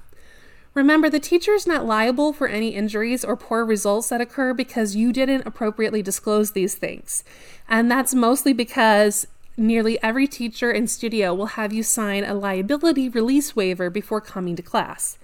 Remember, 0.76 1.10
the 1.10 1.22
teacher 1.22 1.54
is 1.54 1.66
not 1.66 1.86
liable 1.86 2.34
for 2.34 2.50
any 2.50 2.76
injuries 2.76 3.24
or 3.24 3.38
poor 3.38 3.64
results 3.64 4.10
that 4.10 4.20
occur 4.20 4.54
because 4.54 4.94
you 4.94 5.14
didn't 5.14 5.48
appropriately 5.48 6.04
disclose 6.04 6.52
these 6.52 6.76
things. 6.76 7.24
And 7.70 7.90
that's 7.90 8.14
mostly 8.14 8.52
because 8.52 9.26
nearly 9.56 9.98
every 10.04 10.28
teacher 10.28 10.70
in 10.72 10.88
studio 10.88 11.34
will 11.34 11.46
have 11.46 11.72
you 11.72 11.82
sign 11.82 12.26
a 12.26 12.34
liability 12.34 13.08
release 13.08 13.56
waiver 13.56 13.90
before 13.90 14.20
coming 14.20 14.58
to 14.58 14.62
class. 14.62 15.18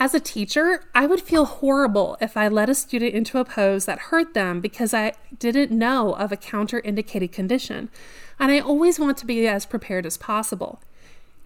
As 0.00 0.14
a 0.14 0.20
teacher, 0.20 0.84
I 0.94 1.04
would 1.04 1.20
feel 1.20 1.44
horrible 1.44 2.16
if 2.18 2.34
I 2.34 2.48
led 2.48 2.70
a 2.70 2.74
student 2.74 3.14
into 3.14 3.38
a 3.38 3.44
pose 3.44 3.84
that 3.84 3.98
hurt 3.98 4.32
them 4.32 4.62
because 4.62 4.94
I 4.94 5.12
didn't 5.38 5.70
know 5.70 6.14
of 6.14 6.32
a 6.32 6.36
counter-indicated 6.36 7.30
condition, 7.30 7.90
and 8.40 8.50
I 8.50 8.58
always 8.58 8.98
want 8.98 9.18
to 9.18 9.26
be 9.26 9.46
as 9.46 9.66
prepared 9.66 10.06
as 10.06 10.16
possible. 10.16 10.80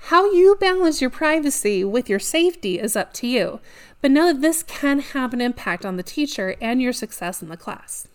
How 0.07 0.31
you 0.31 0.57
balance 0.61 1.01
your 1.01 1.11
privacy 1.11 1.83
with 1.85 2.09
your 2.09 2.19
safety 2.19 2.79
is 2.79 2.97
up 2.97 3.13
to 3.15 3.27
you, 3.27 3.61
but 4.01 4.11
know 4.11 4.33
that 4.33 4.41
this 4.41 4.63
can 4.63 5.01
have 5.01 5.33
an 5.33 5.41
impact 5.41 5.85
on 5.85 5.97
the 5.97 6.03
teacher 6.03 6.55
and 6.61 6.81
your 6.81 6.93
success 6.93 7.43
in 7.43 7.49
the 7.49 7.57
class. 7.57 8.07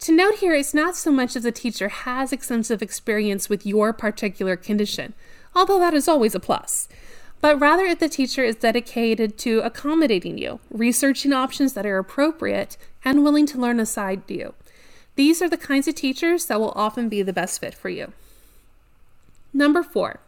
To 0.00 0.12
note 0.12 0.36
here, 0.36 0.54
it's 0.54 0.74
not 0.74 0.96
so 0.96 1.10
much 1.10 1.36
if 1.36 1.42
the 1.42 1.52
teacher 1.52 1.88
has 1.88 2.32
extensive 2.32 2.82
experience 2.82 3.48
with 3.48 3.66
your 3.66 3.92
particular 3.92 4.56
condition, 4.56 5.14
although 5.54 5.78
that 5.78 5.94
is 5.94 6.08
always 6.08 6.34
a 6.34 6.40
plus 6.40 6.88
but 7.42 7.58
rather 7.60 7.84
if 7.84 7.98
the 7.98 8.08
teacher 8.08 8.44
is 8.44 8.54
dedicated 8.54 9.36
to 9.36 9.58
accommodating 9.60 10.38
you, 10.38 10.60
researching 10.70 11.32
options 11.32 11.74
that 11.74 11.84
are 11.84 11.98
appropriate, 11.98 12.76
and 13.04 13.24
willing 13.24 13.46
to 13.46 13.58
learn 13.58 13.80
aside 13.80 14.22
you. 14.28 14.54
These 15.16 15.42
are 15.42 15.50
the 15.50 15.56
kinds 15.58 15.88
of 15.88 15.96
teachers 15.96 16.46
that 16.46 16.60
will 16.60 16.72
often 16.76 17.08
be 17.08 17.20
the 17.20 17.32
best 17.32 17.60
fit 17.60 17.74
for 17.74 17.88
you. 17.88 18.12
Number 19.52 19.82
four, 19.82 20.20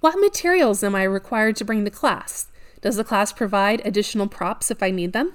what 0.00 0.20
materials 0.20 0.84
am 0.84 0.94
I 0.94 1.02
required 1.02 1.56
to 1.56 1.64
bring 1.64 1.84
to 1.84 1.90
class? 1.90 2.46
Does 2.80 2.96
the 2.96 3.04
class 3.04 3.32
provide 3.32 3.82
additional 3.84 4.28
props 4.28 4.70
if 4.70 4.82
I 4.82 4.90
need 4.90 5.12
them? 5.12 5.32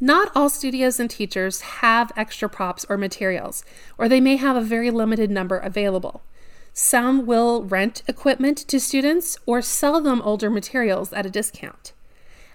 Not 0.00 0.30
all 0.34 0.48
studios 0.48 1.00
and 1.00 1.10
teachers 1.10 1.60
have 1.60 2.12
extra 2.16 2.48
props 2.48 2.84
or 2.88 2.96
materials, 2.96 3.64
or 3.96 4.08
they 4.08 4.20
may 4.20 4.36
have 4.36 4.56
a 4.56 4.60
very 4.60 4.90
limited 4.90 5.30
number 5.30 5.58
available. 5.58 6.22
Some 6.72 7.26
will 7.26 7.64
rent 7.64 8.02
equipment 8.06 8.58
to 8.58 8.78
students 8.78 9.38
or 9.46 9.62
sell 9.62 10.00
them 10.00 10.22
older 10.22 10.50
materials 10.50 11.12
at 11.12 11.26
a 11.26 11.30
discount. 11.30 11.92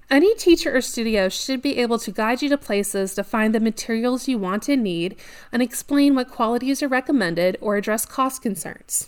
Any 0.10 0.36
teacher 0.36 0.76
or 0.76 0.82
studio 0.82 1.28
should 1.28 1.62
be 1.62 1.78
able 1.78 1.98
to 2.00 2.12
guide 2.12 2.42
you 2.42 2.50
to 2.50 2.58
places 2.58 3.16
to 3.16 3.24
find 3.24 3.56
the 3.56 3.60
materials 3.60 4.28
you 4.28 4.38
want 4.38 4.70
and 4.70 4.84
need 4.84 5.16
and 5.52 5.62
explain 5.62 6.16
what 6.16 6.30
qualities 6.30 6.84
are 6.84 6.88
recommended 6.88 7.58
or 7.62 7.76
address 7.76 8.06
cost 8.06 8.42
concerns. 8.42 9.08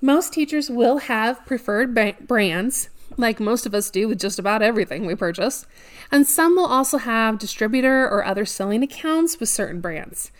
Most 0.00 0.32
teachers 0.32 0.70
will 0.70 0.98
have 0.98 1.44
preferred 1.44 1.92
ba- 1.92 2.14
brands, 2.20 2.88
like 3.16 3.40
most 3.40 3.66
of 3.66 3.74
us 3.74 3.90
do 3.90 4.06
with 4.06 4.20
just 4.20 4.38
about 4.38 4.62
everything 4.62 5.04
we 5.06 5.16
purchase, 5.16 5.66
and 6.12 6.24
some 6.24 6.54
will 6.54 6.66
also 6.66 6.98
have 6.98 7.40
distributor 7.40 8.08
or 8.08 8.24
other 8.24 8.44
selling 8.44 8.84
accounts 8.84 9.40
with 9.40 9.48
certain 9.48 9.80
brands. 9.80 10.30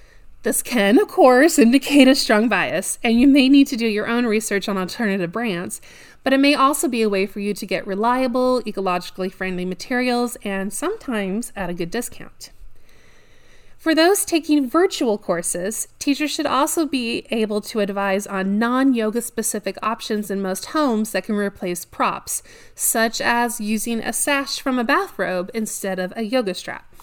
This 0.45 0.63
can, 0.63 1.01
of 1.01 1.09
course, 1.09 1.59
indicate 1.59 2.07
a 2.07 2.15
strong 2.15 2.49
bias, 2.49 3.01
and 3.03 3.21
you 3.21 3.27
may 3.27 3.49
need 3.49 3.67
to 3.67 3.77
do 3.77 3.89
your 3.89 4.07
own 4.07 4.27
research 4.27 4.69
on 4.69 4.79
alternative 4.79 5.33
brands, 5.33 5.81
but 6.23 6.33
it 6.33 6.39
may 6.39 6.55
also 6.55 6.87
be 6.87 7.03
a 7.03 7.09
way 7.09 7.27
for 7.27 7.41
you 7.41 7.53
to 7.55 7.67
get 7.67 7.85
reliable, 7.85 8.63
ecologically 8.63 9.33
friendly 9.33 9.65
materials 9.65 10.37
and 10.45 10.73
sometimes 10.73 11.53
at 11.57 11.69
a 11.69 11.75
good 11.75 11.91
discount. 11.91 12.51
For 13.89 13.95
those 13.95 14.27
taking 14.27 14.69
virtual 14.69 15.17
courses, 15.17 15.89
teachers 15.99 16.31
should 16.31 16.45
also 16.45 16.85
be 16.85 17.27
able 17.31 17.63
to 17.63 17.81
advise 17.81 18.27
on 18.27 18.59
non 18.59 18.93
yoga 18.93 19.23
specific 19.23 19.79
options 19.83 20.31
in 20.31 20.43
most 20.43 20.67
homes 20.77 21.13
that 21.13 21.25
can 21.25 21.37
replace 21.37 21.87
props, 21.87 22.43
such 22.75 23.19
as 23.23 23.63
using 23.63 24.01
a 24.01 24.13
sash 24.13 24.61
from 24.61 24.79
a 24.79 24.85
bathrobe 24.85 25.51
instead 25.55 25.99
of 25.99 26.13
a 26.17 26.25
yoga 26.25 26.53
strap. 26.53 26.95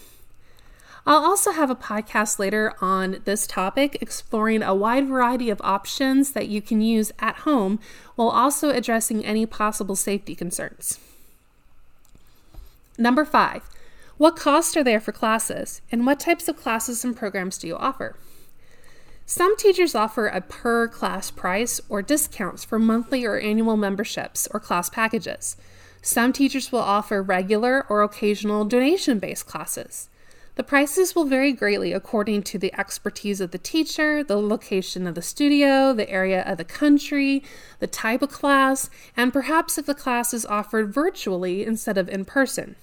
I'll 1.08 1.26
also 1.26 1.54
have 1.54 1.72
a 1.72 1.76
podcast 1.76 2.38
later 2.38 2.76
on 2.80 3.20
this 3.26 3.48
topic, 3.48 3.98
exploring 4.00 4.62
a 4.62 4.76
wide 4.76 5.08
variety 5.08 5.50
of 5.50 5.60
options 5.64 6.34
that 6.34 6.50
you 6.50 6.62
can 6.62 6.82
use 6.82 7.12
at 7.18 7.38
home 7.38 7.80
while 8.16 8.30
also 8.30 8.70
addressing 8.70 9.26
any 9.26 9.48
possible 9.48 9.96
safety 9.96 10.36
concerns. 10.36 11.00
Number 13.00 13.26
five, 13.26 13.68
what 14.18 14.36
costs 14.36 14.78
are 14.78 14.84
there 14.84 15.02
for 15.02 15.12
classes, 15.12 15.82
and 15.92 16.06
what 16.06 16.20
types 16.20 16.48
of 16.48 16.56
classes 16.56 17.04
and 17.04 17.18
programs 17.18 17.58
do 17.58 17.68
you 17.68 17.76
offer? 17.76 18.16
Some 19.26 19.58
teachers 19.58 19.96
offer 19.96 20.28
a 20.28 20.40
per 20.40 20.88
class 20.88 21.32
price 21.32 21.82
or 21.90 22.02
discounts 22.02 22.64
for 22.64 22.78
monthly 22.78 23.26
or 23.26 23.40
annual 23.40 23.76
memberships 23.76 24.48
or 24.52 24.60
class 24.60 24.90
packages. 24.90 25.58
Some 26.02 26.32
teachers 26.32 26.72
will 26.72 26.80
offer 26.80 27.24
regular 27.24 27.86
or 27.90 28.04
occasional 28.04 28.64
donation 28.66 29.18
based 29.20 29.48
classes. 29.48 30.10
The 30.56 30.64
prices 30.64 31.16
will 31.16 31.26
vary 31.26 31.52
greatly 31.52 31.92
according 31.92 32.44
to 32.44 32.58
the 32.58 32.74
expertise 32.80 33.42
of 33.42 33.52
the 33.52 33.58
teacher, 33.58 34.24
the 34.24 34.40
location 34.40 35.08
of 35.08 35.16
the 35.16 35.22
studio, 35.22 35.92
the 35.92 36.10
area 36.10 36.44
of 36.44 36.58
the 36.58 36.64
country, 36.64 37.44
the 37.80 37.88
type 37.88 38.22
of 38.22 38.30
class, 38.30 38.90
and 39.18 39.34
perhaps 39.34 39.78
if 39.78 39.86
the 39.86 39.94
class 39.94 40.34
is 40.34 40.46
offered 40.46 40.94
virtually 40.94 41.66
instead 41.66 41.98
of 41.98 42.08
in 42.08 42.24
person. 42.24 42.78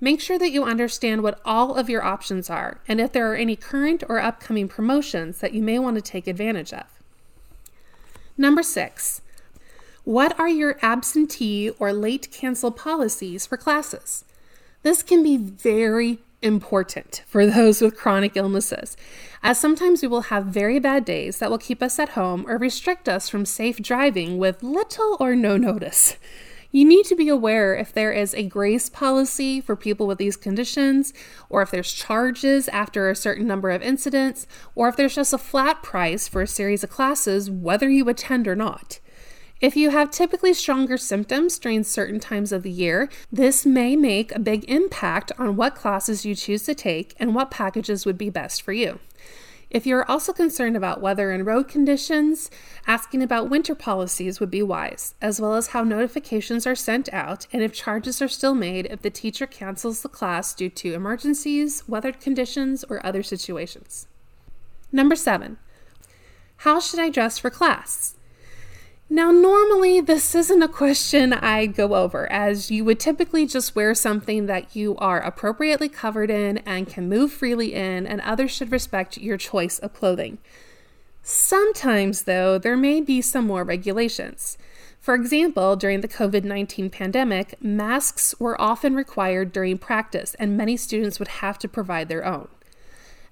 Make 0.00 0.20
sure 0.20 0.38
that 0.38 0.50
you 0.50 0.64
understand 0.64 1.22
what 1.22 1.40
all 1.44 1.74
of 1.74 1.88
your 1.88 2.04
options 2.04 2.50
are 2.50 2.80
and 2.86 3.00
if 3.00 3.12
there 3.12 3.30
are 3.32 3.36
any 3.36 3.56
current 3.56 4.02
or 4.08 4.18
upcoming 4.18 4.68
promotions 4.68 5.38
that 5.38 5.54
you 5.54 5.62
may 5.62 5.78
want 5.78 5.96
to 5.96 6.02
take 6.02 6.26
advantage 6.26 6.72
of. 6.72 6.84
Number 8.36 8.62
six, 8.62 9.22
what 10.04 10.38
are 10.38 10.48
your 10.48 10.78
absentee 10.82 11.70
or 11.78 11.92
late 11.92 12.30
cancel 12.30 12.70
policies 12.70 13.46
for 13.46 13.56
classes? 13.56 14.24
This 14.82 15.02
can 15.02 15.22
be 15.22 15.36
very 15.36 16.18
important 16.42 17.22
for 17.26 17.46
those 17.46 17.80
with 17.80 17.96
chronic 17.96 18.36
illnesses, 18.36 18.96
as 19.42 19.58
sometimes 19.58 20.02
we 20.02 20.08
will 20.08 20.22
have 20.22 20.44
very 20.44 20.78
bad 20.78 21.04
days 21.04 21.38
that 21.38 21.50
will 21.50 21.58
keep 21.58 21.82
us 21.82 21.98
at 21.98 22.10
home 22.10 22.44
or 22.46 22.58
restrict 22.58 23.08
us 23.08 23.28
from 23.28 23.46
safe 23.46 23.78
driving 23.78 24.38
with 24.38 24.62
little 24.62 25.16
or 25.18 25.34
no 25.34 25.56
notice. 25.56 26.16
You 26.70 26.84
need 26.84 27.06
to 27.06 27.16
be 27.16 27.28
aware 27.28 27.74
if 27.74 27.92
there 27.92 28.12
is 28.12 28.34
a 28.34 28.42
grace 28.42 28.88
policy 28.88 29.60
for 29.60 29.76
people 29.76 30.06
with 30.06 30.18
these 30.18 30.36
conditions, 30.36 31.12
or 31.48 31.62
if 31.62 31.70
there's 31.70 31.92
charges 31.92 32.68
after 32.68 33.08
a 33.08 33.16
certain 33.16 33.46
number 33.46 33.70
of 33.70 33.82
incidents, 33.82 34.46
or 34.74 34.88
if 34.88 34.96
there's 34.96 35.14
just 35.14 35.32
a 35.32 35.38
flat 35.38 35.82
price 35.82 36.28
for 36.28 36.42
a 36.42 36.46
series 36.46 36.84
of 36.84 36.90
classes, 36.90 37.50
whether 37.50 37.88
you 37.88 38.08
attend 38.08 38.46
or 38.48 38.56
not. 38.56 39.00
If 39.58 39.74
you 39.74 39.88
have 39.88 40.10
typically 40.10 40.52
stronger 40.52 40.98
symptoms 40.98 41.58
during 41.58 41.82
certain 41.82 42.20
times 42.20 42.52
of 42.52 42.62
the 42.62 42.70
year, 42.70 43.08
this 43.32 43.64
may 43.64 43.96
make 43.96 44.34
a 44.34 44.38
big 44.38 44.70
impact 44.70 45.32
on 45.38 45.56
what 45.56 45.74
classes 45.74 46.26
you 46.26 46.34
choose 46.34 46.64
to 46.64 46.74
take 46.74 47.14
and 47.18 47.34
what 47.34 47.50
packages 47.50 48.04
would 48.04 48.18
be 48.18 48.28
best 48.28 48.60
for 48.60 48.74
you. 48.74 48.98
If 49.76 49.84
you're 49.86 50.10
also 50.10 50.32
concerned 50.32 50.74
about 50.74 51.02
weather 51.02 51.32
and 51.32 51.44
road 51.44 51.68
conditions, 51.68 52.50
asking 52.86 53.22
about 53.22 53.50
winter 53.50 53.74
policies 53.74 54.40
would 54.40 54.50
be 54.50 54.62
wise, 54.62 55.14
as 55.20 55.38
well 55.38 55.52
as 55.52 55.66
how 55.66 55.84
notifications 55.84 56.66
are 56.66 56.74
sent 56.74 57.12
out 57.12 57.46
and 57.52 57.62
if 57.62 57.74
charges 57.74 58.22
are 58.22 58.26
still 58.26 58.54
made 58.54 58.86
if 58.86 59.02
the 59.02 59.10
teacher 59.10 59.46
cancels 59.46 60.00
the 60.00 60.08
class 60.08 60.54
due 60.54 60.70
to 60.70 60.94
emergencies, 60.94 61.86
weather 61.86 62.10
conditions, 62.10 62.84
or 62.84 63.04
other 63.04 63.22
situations. 63.22 64.08
Number 64.92 65.14
seven, 65.14 65.58
how 66.60 66.80
should 66.80 66.98
I 66.98 67.10
dress 67.10 67.38
for 67.38 67.50
class? 67.50 68.15
Now, 69.08 69.30
normally 69.30 70.00
this 70.00 70.34
isn't 70.34 70.62
a 70.62 70.68
question 70.68 71.32
I'd 71.32 71.76
go 71.76 71.94
over, 71.94 72.30
as 72.30 72.72
you 72.72 72.84
would 72.84 72.98
typically 72.98 73.46
just 73.46 73.76
wear 73.76 73.94
something 73.94 74.46
that 74.46 74.74
you 74.74 74.96
are 74.96 75.20
appropriately 75.20 75.88
covered 75.88 76.28
in 76.28 76.58
and 76.58 76.88
can 76.88 77.08
move 77.08 77.30
freely 77.30 77.72
in, 77.72 78.04
and 78.04 78.20
others 78.22 78.50
should 78.50 78.72
respect 78.72 79.16
your 79.16 79.36
choice 79.36 79.78
of 79.78 79.94
clothing. 79.94 80.38
Sometimes, 81.22 82.22
though, 82.22 82.58
there 82.58 82.76
may 82.76 83.00
be 83.00 83.22
some 83.22 83.46
more 83.46 83.62
regulations. 83.62 84.58
For 84.98 85.14
example, 85.14 85.76
during 85.76 86.00
the 86.00 86.08
COVID 86.08 86.42
19 86.42 86.90
pandemic, 86.90 87.62
masks 87.62 88.34
were 88.40 88.60
often 88.60 88.96
required 88.96 89.52
during 89.52 89.78
practice, 89.78 90.34
and 90.34 90.56
many 90.56 90.76
students 90.76 91.20
would 91.20 91.28
have 91.28 91.60
to 91.60 91.68
provide 91.68 92.08
their 92.08 92.24
own. 92.26 92.48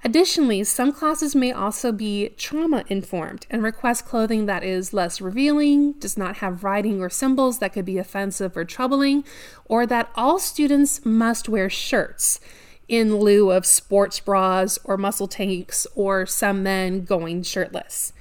Additionally, 0.07 0.63
some 0.65 0.93
classes 0.93 1.35
may 1.35 1.51
also 1.51 1.91
be 1.91 2.29
trauma 2.37 2.85
informed 2.89 3.47
and 3.49 3.63
request 3.63 4.05
clothing 4.05 4.45
that 4.45 4.63
is 4.63 4.93
less 4.93 5.19
revealing, 5.19 5.93
does 5.93 6.19
not 6.19 6.37
have 6.37 6.63
writing 6.63 7.01
or 7.01 7.09
symbols 7.09 7.59
that 7.59 7.73
could 7.73 7.87
be 7.87 7.97
offensive 7.97 8.55
or 8.55 8.67
troubling, 8.67 9.25
or 9.65 9.87
that 9.87 10.11
all 10.15 10.39
students 10.39 11.07
must 11.07 11.49
wear 11.49 11.71
shirts 11.71 12.39
in 12.87 13.17
lieu 13.17 13.51
of 13.51 13.65
sports 13.65 14.21
bras 14.21 14.79
or 14.85 14.99
muscle 14.99 15.27
tanks 15.27 15.87
or 15.95 16.27
some 16.27 16.63
men 16.63 17.03
going 17.03 17.43
shirtless. 17.43 18.13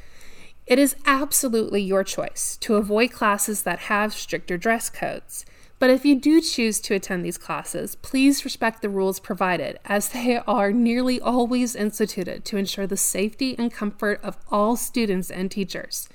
It 0.65 0.79
is 0.79 0.95
absolutely 1.05 1.81
your 1.81 2.05
choice 2.05 2.55
to 2.61 2.75
avoid 2.75 3.11
classes 3.11 3.63
that 3.63 3.79
have 3.79 4.13
stricter 4.13 4.57
dress 4.57 4.89
codes 4.89 5.45
But 5.83 5.89
if 5.89 6.05
you 6.05 6.15
do 6.15 6.39
choose 6.39 6.79
to 6.79 6.93
attend 6.95 7.25
these 7.25 7.37
classes, 7.37 7.95
please 7.95 8.45
respect 8.45 8.81
the 8.81 8.87
rules 8.87 9.19
provided, 9.19 9.79
as 9.83 10.07
they 10.07 10.37
are 10.37 10.71
nearly 10.71 11.19
always 11.19 11.75
instituted 11.75 12.45
to 12.45 12.55
ensure 12.55 12.87
the 12.87 12.95
safety 12.95 13.53
and 13.59 13.69
comfort 13.69 14.21
of 14.23 14.37
all 14.49 14.77
students 14.77 15.29
and 15.29 15.51
teachers. 15.51 16.07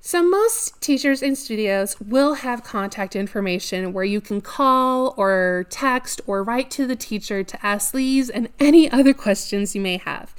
So, 0.00 0.22
most 0.22 0.80
teachers 0.80 1.22
and 1.22 1.36
studios 1.36 2.00
will 2.00 2.36
have 2.36 2.64
contact 2.64 3.14
information 3.14 3.92
where 3.92 4.02
you 4.02 4.22
can 4.22 4.40
call 4.40 5.12
or 5.18 5.66
text 5.68 6.22
or 6.26 6.42
write 6.42 6.70
to 6.70 6.86
the 6.86 6.96
teacher 6.96 7.44
to 7.44 7.66
ask 7.66 7.92
these 7.92 8.30
and 8.30 8.48
any 8.60 8.90
other 8.90 9.12
questions 9.12 9.74
you 9.74 9.82
may 9.82 9.98
have, 9.98 10.34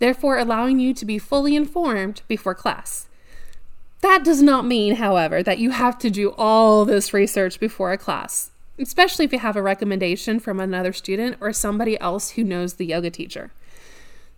therefore, 0.00 0.36
allowing 0.36 0.80
you 0.80 0.92
to 0.94 1.04
be 1.04 1.16
fully 1.16 1.54
informed 1.54 2.22
before 2.26 2.56
class. 2.56 3.06
That 4.06 4.22
does 4.22 4.40
not 4.40 4.64
mean, 4.64 4.94
however, 4.94 5.42
that 5.42 5.58
you 5.58 5.70
have 5.70 5.98
to 5.98 6.10
do 6.10 6.32
all 6.38 6.84
this 6.84 7.12
research 7.12 7.58
before 7.58 7.90
a 7.90 7.98
class, 7.98 8.52
especially 8.78 9.24
if 9.24 9.32
you 9.32 9.40
have 9.40 9.56
a 9.56 9.62
recommendation 9.62 10.38
from 10.38 10.60
another 10.60 10.92
student 10.92 11.36
or 11.40 11.52
somebody 11.52 12.00
else 12.00 12.30
who 12.30 12.44
knows 12.44 12.74
the 12.74 12.86
yoga 12.86 13.10
teacher. 13.10 13.50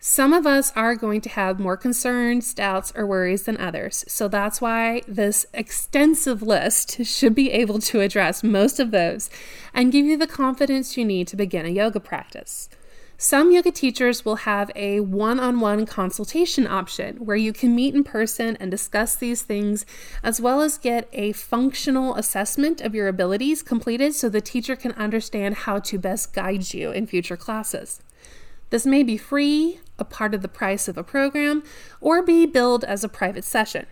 Some 0.01 0.33
of 0.33 0.47
us 0.47 0.73
are 0.75 0.95
going 0.95 1.21
to 1.21 1.29
have 1.29 1.61
more 1.61 1.77
concerns, 1.77 2.55
doubts, 2.55 2.95
or 2.97 3.05
worries 3.07 3.43
than 3.43 3.59
others. 3.59 4.07
So 4.09 4.27
that's 4.27 4.63
why 4.63 5.03
this 5.07 5.45
extensive 5.53 6.41
list 6.41 7.05
should 7.05 7.35
be 7.35 7.51
able 7.53 7.79
to 7.81 8.01
address 8.01 8.43
most 8.43 8.81
of 8.81 8.91
those 8.91 9.29
and 9.75 9.93
give 9.93 10.07
you 10.07 10.17
the 10.17 10.27
confidence 10.27 10.97
you 10.97 11.05
need 11.05 11.29
to 11.29 11.37
begin 11.37 11.67
a 11.67 11.69
yoga 11.69 12.01
practice. 12.01 12.71
Some 13.21 13.51
yoga 13.51 13.73
teachers 13.73 14.25
will 14.25 14.37
have 14.37 14.71
a 14.77 15.01
one 15.01 15.41
on 15.41 15.59
one 15.59 15.87
consultation 15.87 16.69
option 16.69 17.17
where 17.17 17.37
you 17.37 17.53
can 17.53 17.75
meet 17.75 17.93
in 17.93 18.05
person 18.05 18.57
and 18.61 18.71
discuss 18.71 19.17
these 19.17 19.43
things, 19.43 19.85
as 20.23 20.41
well 20.41 20.63
as 20.63 20.79
get 20.79 21.09
a 21.13 21.33
functional 21.33 22.15
assessment 22.15 22.81
of 22.81 22.95
your 22.95 23.09
abilities 23.09 23.65
completed 23.65 24.15
so 24.15 24.29
the 24.29 24.41
teacher 24.41 24.77
can 24.77 24.93
understand 24.93 25.57
how 25.57 25.81
to 25.81 25.99
best 25.99 26.33
guide 26.33 26.73
you 26.73 26.93
in 26.93 27.09
future 27.09 27.37
classes. 27.37 28.01
This 28.71 28.87
may 28.87 29.03
be 29.03 29.17
free, 29.17 29.81
a 29.99 30.05
part 30.05 30.33
of 30.33 30.43
the 30.43 30.47
price 30.47 30.87
of 30.87 30.97
a 30.97 31.03
program, 31.03 31.65
or 32.01 32.23
be 32.23 32.47
billed 32.47 32.85
as 32.85 33.03
a 33.03 33.09
private 33.09 33.45
session. 33.45 33.87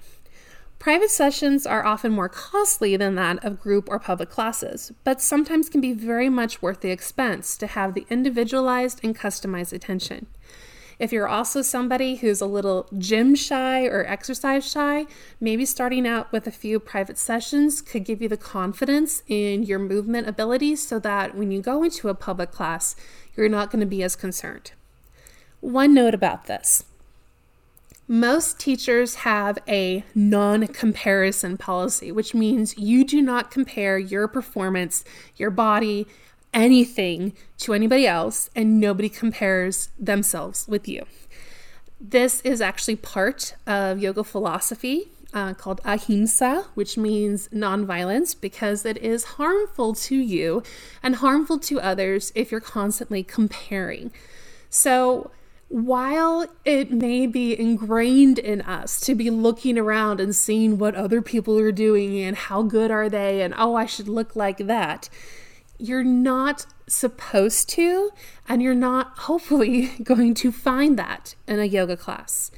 Private 0.87 1.11
sessions 1.11 1.67
are 1.67 1.85
often 1.85 2.13
more 2.13 2.29
costly 2.29 2.97
than 2.97 3.17
that 3.17 3.45
of 3.45 3.59
group 3.59 3.89
or 3.89 3.99
public 3.99 4.31
classes, 4.31 4.93
but 5.03 5.21
sometimes 5.21 5.69
can 5.69 5.81
be 5.81 5.93
very 5.93 6.29
much 6.29 6.63
worth 6.63 6.81
the 6.81 6.93
expense 6.93 7.57
to 7.57 7.67
have 7.67 7.95
the 7.95 8.07
individualized 8.09 9.01
and 9.03 9.19
customized 9.19 9.73
attention. 9.73 10.29
If 11.01 11.13
you're 11.13 11.27
also 11.27 11.61
somebody 11.61 12.15
who's 12.15 12.41
a 12.41 12.47
little 12.47 12.89
gym 12.97 13.35
shy 13.35 13.85
or 13.87 14.07
exercise 14.07 14.71
shy, 14.71 15.07
maybe 15.41 15.65
starting 15.65 16.07
out 16.07 16.31
with 16.31 16.47
a 16.47 16.53
few 16.53 16.79
private 16.79 17.19
sessions 17.19 17.83
could 17.83 18.05
give 18.05 18.23
you 18.23 18.29
the 18.29 18.37
confidence 18.37 19.25
in 19.27 19.65
your 19.65 19.81
movement 19.81 20.29
abilities 20.29 20.87
so 20.87 21.01
that 21.01 21.35
when 21.35 21.51
you 21.51 21.61
go 21.61 21.83
into 21.83 22.09
a 22.09 22.15
public 22.15 22.53
class, 22.53 22.95
you're 23.35 23.49
not 23.49 23.73
going 23.73 23.81
to 23.81 23.87
be 23.87 24.05
as 24.05 24.15
concerned. 24.15 24.71
One 25.59 25.95
note 25.95 26.15
about 26.15 26.47
this 26.47 26.85
most 28.09 28.61
teachers 28.61 29.17
have 29.17 29.59
a 29.69 30.05
non 30.15 30.67
comparison 30.69 31.57
policy, 31.57 32.13
which 32.13 32.35
means 32.35 32.79
you 32.79 33.05
do 33.05 33.21
not 33.21 33.51
compare 33.51 33.99
your 33.99 34.29
performance, 34.29 35.05
your 35.37 35.51
body, 35.51 36.07
anything 36.55 37.33
to 37.59 37.75
anybody 37.75 38.07
else, 38.07 38.49
and 38.55 38.81
nobody 38.81 39.09
compares 39.09 39.91
themselves 39.99 40.67
with 40.69 40.89
you. 40.89 41.05
This 42.01 42.41
is 42.43 42.61
actually 42.61 42.97
part 42.97 43.55
of 43.67 43.99
yoga 43.99 44.23
philosophy 44.23 45.09
uh, 45.35 45.55
called 45.55 45.81
ahimsa, 45.85 46.67
which 46.75 46.97
means 46.97 47.49
nonviolence, 47.49 48.39
because 48.39 48.87
it 48.87 48.97
is 48.99 49.25
harmful 49.25 49.95
to 49.95 50.17
you 50.17 50.63
and 51.03 51.17
harmful 51.17 51.59
to 51.59 51.81
others 51.81 52.33
if 52.35 52.51
you're 52.51 52.61
constantly 52.61 53.23
comparing. 53.23 54.13
So, 54.71 55.31
while 55.69 56.47
it 56.65 56.93
may 56.93 57.27
be 57.27 57.59
ingrained 57.59 58.39
in 58.39 58.61
us 58.63 59.01
to 59.01 59.15
be 59.15 59.31
looking 59.31 59.79
around 59.79 60.21
and 60.21 60.35
seeing 60.35 60.79
what 60.79 60.95
other 60.95 61.21
people 61.21 61.59
are 61.59 61.73
doing 61.73 62.21
and 62.21 62.37
how 62.37 62.63
good 62.63 62.91
are 62.91 63.09
they 63.09 63.43
and 63.43 63.53
oh, 63.59 63.75
I 63.75 63.87
should 63.87 64.09
look 64.09 64.37
like 64.37 64.59
that, 64.59 65.09
you're 65.79 66.05
not 66.05 66.67
supposed 66.89 67.69
to, 67.71 68.11
and 68.49 68.63
you're 68.63 68.75
not 68.75 69.13
hopefully 69.19 69.89
going 70.03 70.35
to 70.35 70.53
find 70.53 70.99
that 70.99 71.35
in 71.47 71.59
a 71.59 71.65
yoga 71.65 71.97
class. 71.97 72.51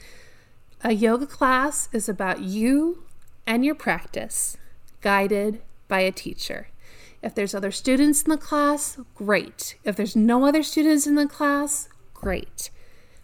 A 0.85 0.92
yoga 0.92 1.27
class 1.27 1.88
is 1.92 2.09
about 2.09 2.40
you 2.40 3.05
and 3.47 3.64
your 3.64 3.75
practice, 3.75 4.57
guided 5.01 5.62
by 5.88 6.01
a 6.01 6.12
teacher. 6.12 6.68
If 7.23 7.35
there's 7.35 7.55
other 7.55 7.73
students 7.73 8.23
in 8.23 8.31
the 8.31 8.37
class, 8.37 8.99
great. 9.14 9.77
If 9.83 9.97
there's 9.97 10.14
no 10.14 10.44
other 10.44 10.62
students 10.62 11.07
in 11.07 11.16
the 11.16 11.27
class, 11.27 11.88
great. 12.14 12.71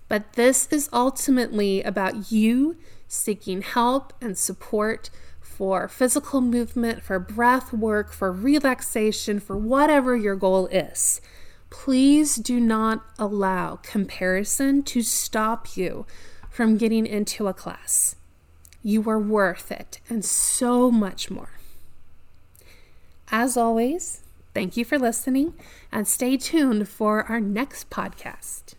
But 0.09 0.35
this 0.35 0.69
is 0.71 0.89
ultimately 0.93 1.83
about 1.83 2.31
you 2.31 2.77
seeking 3.09 3.63
help 3.63 4.13
and 4.21 4.37
support 4.37 5.11
for 5.41 5.87
physical 5.89 6.41
movement, 6.41 7.03
for 7.03 7.19
breath 7.19 7.73
work, 7.73 8.13
for 8.13 8.33
relaxation, 8.33 9.39
for 9.39 9.57
whatever 9.57 10.17
your 10.17 10.35
goal 10.35 10.67
is. 10.67 11.21
Please 11.71 12.37
do 12.37 12.61
not 12.61 13.05
allow 13.19 13.77
comparison 13.77 14.83
to 14.83 15.03
stop 15.03 15.77
you 15.77 16.07
from 16.51 16.77
getting 16.77 17.07
into 17.07 17.49
a 17.49 17.55
class. 17.55 18.17
You 18.83 19.09
are 19.09 19.19
worth 19.19 19.73
it 19.73 20.01
and 20.09 20.25
so 20.25 20.91
much 20.91 21.31
more. 21.31 21.59
As 23.31 23.57
always, 23.57 24.21
thank 24.55 24.77
you 24.77 24.85
for 24.85 24.99
listening 24.99 25.55
and 25.91 26.07
stay 26.07 26.37
tuned 26.37 26.89
for 26.89 27.25
our 27.25 27.41
next 27.41 27.91
podcast. 27.91 28.75